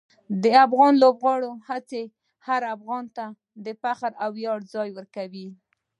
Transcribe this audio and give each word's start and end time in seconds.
د 0.43 0.45
افغان 0.65 0.93
لوبغاړو 1.03 1.51
هڅې 1.69 2.01
هر 2.47 2.61
افغان 2.75 3.05
ته 3.15 3.25
د 3.65 3.67
فخر 3.81 4.11
او 4.23 4.29
ویاړ 4.37 4.59
ځای 4.73 4.89
ورکوي. 4.97 5.47